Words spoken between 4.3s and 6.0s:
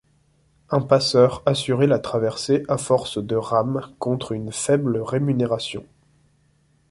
une faible rémunération.